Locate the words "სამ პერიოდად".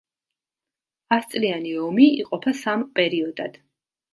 2.63-3.63